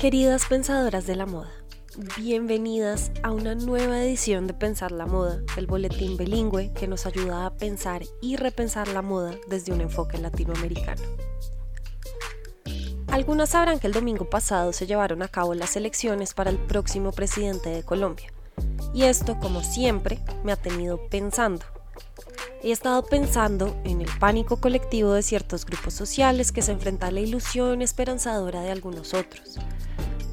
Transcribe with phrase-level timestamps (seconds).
[0.00, 1.52] Queridas pensadoras de la moda,
[2.16, 7.44] bienvenidas a una nueva edición de Pensar la Moda, el boletín bilingüe que nos ayuda
[7.44, 11.02] a pensar y repensar la moda desde un enfoque latinoamericano.
[13.08, 17.12] Algunas sabrán que el domingo pasado se llevaron a cabo las elecciones para el próximo
[17.12, 18.32] presidente de Colombia.
[18.94, 21.66] Y esto, como siempre, me ha tenido pensando.
[22.62, 27.10] He estado pensando en el pánico colectivo de ciertos grupos sociales que se enfrenta a
[27.10, 29.58] la ilusión esperanzadora de algunos otros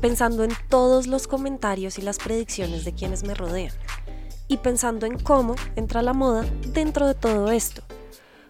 [0.02, 3.74] pensando en todos los comentarios y las predicciones de quienes me rodean,
[4.48, 7.82] y pensando en cómo entra la moda dentro de todo esto.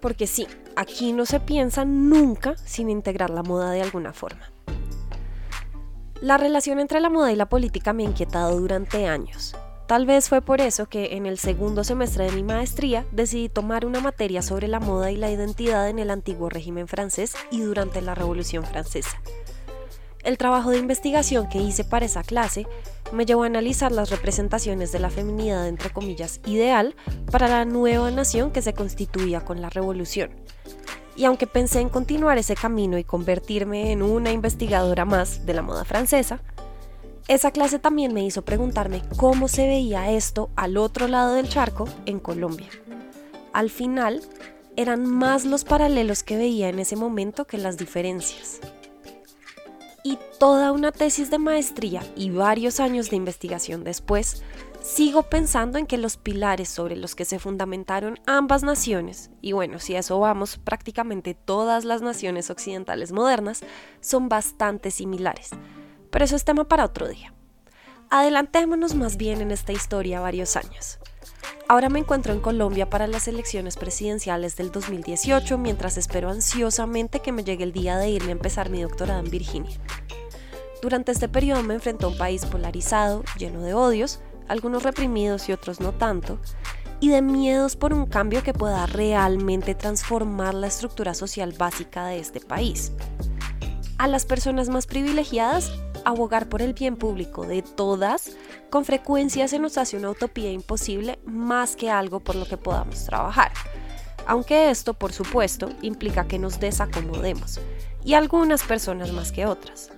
[0.02, 4.52] Porque sí, aquí no se piensa nunca sin integrar la moda de alguna forma.
[6.22, 9.56] La relación entre la moda y la política me ha inquietado durante años.
[9.88, 13.86] Tal vez fue por eso que en el segundo semestre de mi maestría decidí tomar
[13.86, 18.02] una materia sobre la moda y la identidad en el antiguo régimen francés y durante
[18.02, 19.22] la Revolución Francesa.
[20.28, 22.68] El trabajo de investigación que hice para esa clase
[23.14, 26.98] me llevó a analizar las representaciones de la feminidad, entre comillas, ideal
[27.32, 30.32] para la nueva nación que se constituía con la revolución.
[31.16, 35.62] Y aunque pensé en continuar ese camino y convertirme en una investigadora más de la
[35.62, 36.42] moda francesa,
[37.30, 41.88] esa clase también me hizo preguntarme cómo se veía esto al otro lado del charco
[42.06, 42.68] en Colombia.
[43.54, 44.22] Al final,
[44.76, 48.60] eran más los paralelos que veía en ese momento que las diferencias
[50.04, 54.44] y toda una tesis de maestría y varios años de investigación después,
[54.82, 59.80] sigo pensando en que los pilares sobre los que se fundamentaron ambas naciones, y bueno,
[59.80, 63.62] si a eso vamos, prácticamente todas las naciones occidentales modernas,
[64.00, 65.50] son bastante similares.
[66.10, 67.34] Pero eso es tema para otro día.
[68.10, 71.00] Adelantémonos más bien en esta historia varios años.
[71.70, 77.34] Ahora me encuentro en Colombia para las elecciones presidenciales del 2018 mientras espero ansiosamente que
[77.34, 79.78] me llegue el día de irme a empezar mi doctorado en Virginia.
[80.82, 85.52] Durante este periodo me enfrenté a un país polarizado, lleno de odios, algunos reprimidos y
[85.52, 86.40] otros no tanto,
[87.02, 92.20] y de miedos por un cambio que pueda realmente transformar la estructura social básica de
[92.20, 92.94] este país.
[93.98, 95.70] A las personas más privilegiadas
[96.06, 98.32] abogar por el bien público de todas,
[98.70, 103.06] con frecuencia se nos hace una utopía imposible más que algo por lo que podamos
[103.06, 103.52] trabajar.
[104.26, 107.62] Aunque esto, por supuesto, implica que nos desacomodemos,
[108.04, 109.92] y algunas personas más que otras.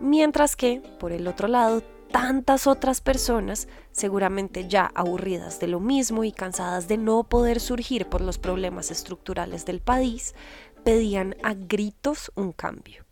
[0.00, 6.24] Mientras que, por el otro lado, tantas otras personas, seguramente ya aburridas de lo mismo
[6.24, 10.34] y cansadas de no poder surgir por los problemas estructurales del país,
[10.84, 13.09] pedían a gritos un cambio.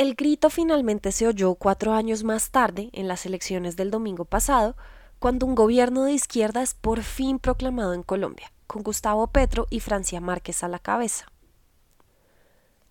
[0.00, 4.74] El grito finalmente se oyó cuatro años más tarde, en las elecciones del domingo pasado,
[5.18, 9.80] cuando un gobierno de izquierda es por fin proclamado en Colombia, con Gustavo Petro y
[9.80, 11.26] Francia Márquez a la cabeza.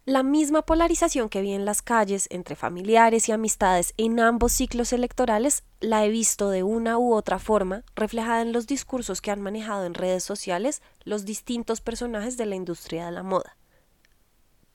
[0.05, 4.93] La misma polarización que vi en las calles entre familiares y amistades en ambos ciclos
[4.93, 9.41] electorales la he visto de una u otra forma reflejada en los discursos que han
[9.41, 13.57] manejado en redes sociales los distintos personajes de la industria de la moda.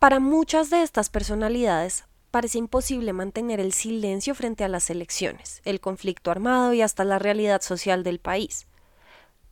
[0.00, 5.78] Para muchas de estas personalidades, parece imposible mantener el silencio frente a las elecciones, el
[5.78, 8.67] conflicto armado y hasta la realidad social del país.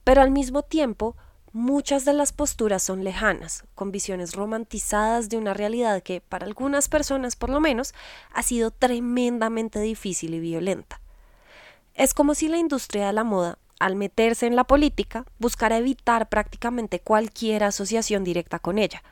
[0.03, 1.15] Pero al mismo tiempo,
[1.53, 6.89] muchas de las posturas son lejanas, con visiones romantizadas de una realidad que, para algunas
[6.89, 7.95] personas por lo menos,
[8.33, 11.01] ha sido tremendamente difícil y violenta.
[11.95, 16.29] Es como si la industria de la moda, al meterse en la política, buscara evitar
[16.29, 19.05] prácticamente cualquier asociación directa con ella,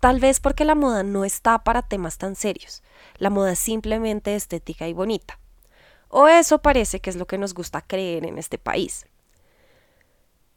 [0.00, 2.82] Tal vez porque la moda no está para temas tan serios.
[3.16, 5.38] La moda es simplemente estética y bonita.
[6.08, 9.06] O eso parece que es lo que nos gusta creer en este país.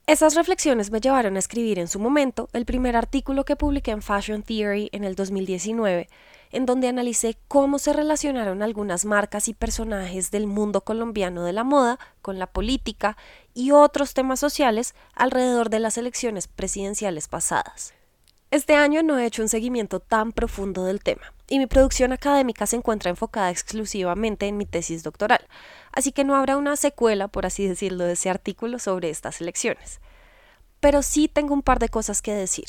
[0.08, 4.02] Esas reflexiones me llevaron a escribir en su momento el primer artículo que publiqué en
[4.02, 6.10] Fashion Theory en el 2019,
[6.52, 11.64] en donde analicé cómo se relacionaron algunas marcas y personajes del mundo colombiano de la
[11.64, 13.16] moda con la política
[13.54, 17.94] y otros temas sociales alrededor de las elecciones presidenciales pasadas.
[18.52, 22.66] Este año no he hecho un seguimiento tan profundo del tema y mi producción académica
[22.66, 25.48] se encuentra enfocada exclusivamente en mi tesis doctoral,
[25.94, 30.02] así que no habrá una secuela, por así decirlo, de ese artículo sobre estas elecciones.
[30.82, 32.66] Pero sí tengo un par de cosas que decir.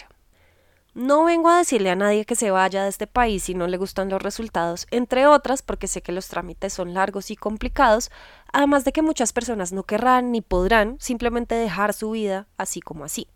[0.95, 3.77] No vengo a decirle a nadie que se vaya de este país si no le
[3.77, 8.13] gustan los resultados, entre otras porque sé que los trámites son largos y complicados,
[8.53, 13.03] además de que muchas personas no querrán ni podrán simplemente dejar su vida así como
[13.03, 13.27] así.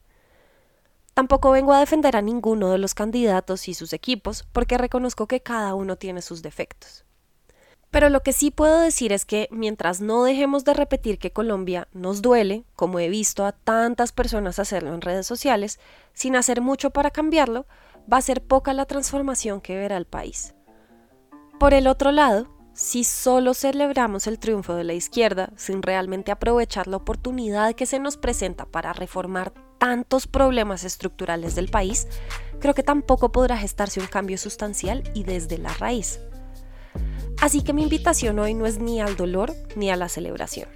[1.16, 5.40] Tampoco vengo a defender a ninguno de los candidatos y sus equipos porque reconozco que
[5.40, 7.06] cada uno tiene sus defectos.
[7.90, 11.88] Pero lo que sí puedo decir es que mientras no dejemos de repetir que Colombia
[11.94, 15.80] nos duele, como he visto a tantas personas hacerlo en redes sociales,
[16.12, 17.64] sin hacer mucho para cambiarlo,
[18.12, 20.54] va a ser poca la transformación que verá el país.
[21.58, 22.46] Por el otro lado,
[22.76, 27.98] si solo celebramos el triunfo de la izquierda sin realmente aprovechar la oportunidad que se
[27.98, 32.06] nos presenta para reformar tantos problemas estructurales del país,
[32.60, 36.20] creo que tampoco podrá gestarse un cambio sustancial y desde la raíz.
[37.40, 40.68] Así que mi invitación hoy no es ni al dolor ni a la celebración.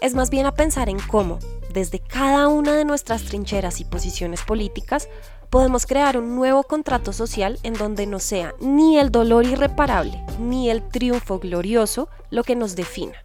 [0.00, 1.38] Es más bien a pensar en cómo,
[1.72, 5.08] desde cada una de nuestras trincheras y posiciones políticas,
[5.50, 10.70] podemos crear un nuevo contrato social en donde no sea ni el dolor irreparable ni
[10.70, 13.16] el triunfo glorioso lo que nos defina,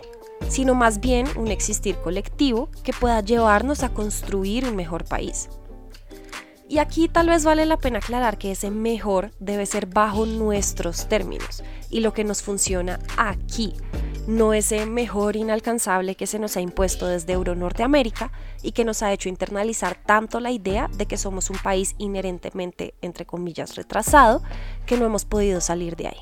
[0.49, 5.49] sino más bien un existir colectivo que pueda llevarnos a construir un mejor país.
[6.67, 11.07] Y aquí tal vez vale la pena aclarar que ese mejor debe ser bajo nuestros
[11.07, 13.75] términos y lo que nos funciona aquí,
[14.27, 18.31] no ese mejor inalcanzable que se nos ha impuesto desde Euro-Norteamérica
[18.63, 22.95] y que nos ha hecho internalizar tanto la idea de que somos un país inherentemente,
[23.01, 24.41] entre comillas, retrasado,
[24.85, 26.21] que no hemos podido salir de ahí.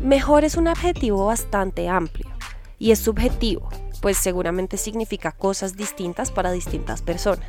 [0.00, 2.28] Mejor es un adjetivo bastante amplio
[2.78, 3.68] y es subjetivo,
[4.00, 7.48] pues seguramente significa cosas distintas para distintas personas.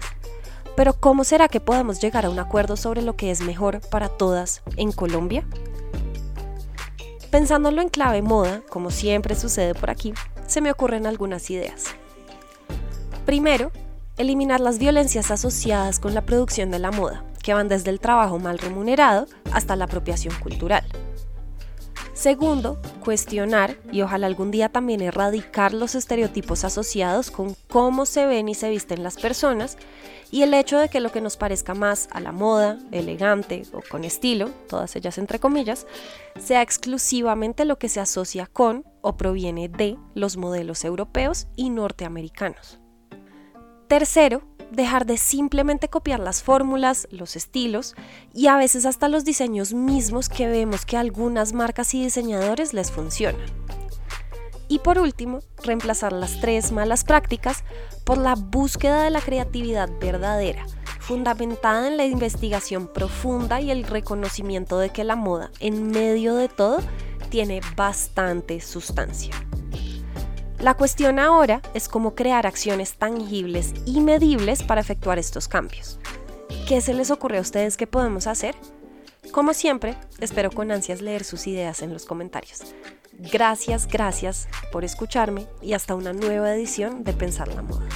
[0.75, 4.09] Pero ¿cómo será que podamos llegar a un acuerdo sobre lo que es mejor para
[4.09, 5.45] todas en Colombia?
[7.31, 10.13] Pensándolo en clave moda, como siempre sucede por aquí,
[10.47, 11.85] se me ocurren algunas ideas.
[13.25, 13.71] Primero,
[14.17, 18.37] eliminar las violencias asociadas con la producción de la moda, que van desde el trabajo
[18.37, 20.83] mal remunerado hasta la apropiación cultural.
[22.13, 28.49] Segundo, cuestionar y ojalá algún día también erradicar los estereotipos asociados con cómo se ven
[28.49, 29.77] y se visten las personas
[30.31, 33.81] y el hecho de que lo que nos parezca más a la moda, elegante o
[33.87, 35.85] con estilo, todas ellas entre comillas,
[36.39, 42.79] sea exclusivamente lo que se asocia con o proviene de los modelos europeos y norteamericanos.
[43.87, 44.41] Tercero,
[44.71, 47.95] dejar de simplemente copiar las fórmulas, los estilos
[48.33, 52.89] y a veces hasta los diseños mismos que vemos que algunas marcas y diseñadores les
[52.89, 53.60] funcionan.
[54.71, 57.65] Y por último, reemplazar las tres malas prácticas
[58.05, 60.65] por la búsqueda de la creatividad verdadera,
[61.01, 66.47] fundamentada en la investigación profunda y el reconocimiento de que la moda, en medio de
[66.47, 66.77] todo,
[67.27, 69.35] tiene bastante sustancia.
[70.57, 75.99] La cuestión ahora es cómo crear acciones tangibles y medibles para efectuar estos cambios.
[76.65, 78.55] ¿Qué se les ocurre a ustedes que podemos hacer?
[79.31, 82.61] Como siempre, espero con ansias leer sus ideas en los comentarios.
[83.13, 87.87] Gracias, gracias por escucharme y hasta una nueva edición de Pensar la Moda.